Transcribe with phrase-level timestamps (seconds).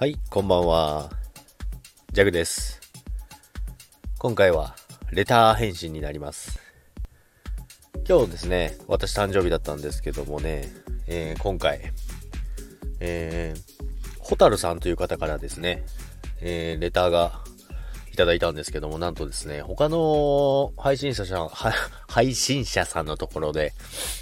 [0.00, 1.10] はい、こんばんは。
[2.10, 2.80] ジャグです。
[4.18, 4.74] 今回は、
[5.12, 6.58] レター返信になります。
[8.08, 10.70] 今日ですね、私誕生日だったんですけどもね、
[11.06, 11.92] えー今回、
[13.00, 15.84] えー、ホタルさんという方からですね、
[16.40, 17.42] えーレターが
[18.20, 21.48] ただいたんですけども、なんとですね、他の配信者さん、
[22.08, 23.72] 配信者さんのところで、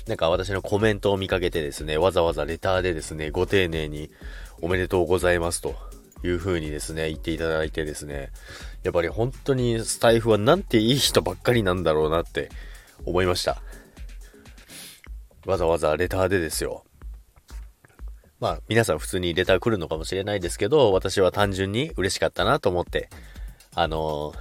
[0.06, 4.10] なんか私のコメントを見かけてですね、わざわざレターでですね、ご丁寧に
[4.62, 5.74] おめでとうございますと
[6.22, 8.30] いう風にですね、言っていただいてですね、
[8.84, 12.50] やっぱり本当にスタイフはなんていい人ばっかりなんだろうなって
[13.04, 13.60] 思いました。
[15.44, 16.84] わざわざレターでですよ。
[18.40, 23.08] まあ皆さん普通にレター来るのかもしれないですけど、私は単純に嬉しかったなと思って、
[23.74, 24.34] あの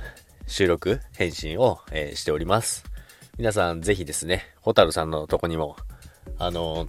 [0.48, 2.85] 収録、返信を、えーしております。
[3.38, 5.76] 皆さんぜひですね、ホタルさんのとこにも、
[6.40, 6.88] あの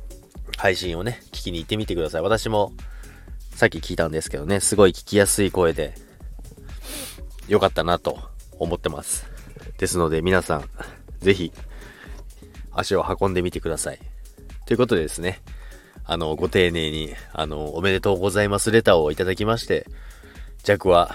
[0.56, 2.22] 配信をね、聞きに行ってみてください。
[2.22, 2.72] 私も、
[3.54, 5.94] さっき聞いたんですけどね、すごい聞きやすい声で、
[7.48, 8.18] 良かったなと
[8.58, 9.26] 思ってます。
[9.78, 10.68] ですので皆さん、
[11.20, 11.52] ぜひ、
[12.72, 13.98] 足を運んでみてください。
[14.66, 15.40] ということでですね、
[16.04, 19.86] あの、ご丁寧に、あの、おめでとうございますレターをいただきまして、
[20.62, 21.14] ジャックは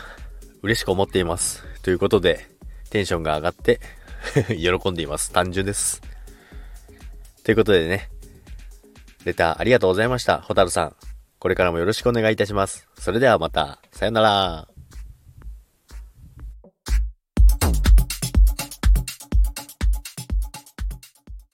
[0.63, 1.61] 嬉しく思っています。
[1.81, 2.47] ということで、
[2.89, 3.81] テンションが上がって、
[4.47, 5.31] 喜んでいます。
[5.31, 6.01] 単純です。
[7.43, 8.09] ということでね、
[9.25, 10.41] レターありがとうございました。
[10.41, 10.95] ホタルさん。
[11.37, 12.87] これからもよろしくお願いいたします。
[12.97, 14.72] それではまた、さよなら。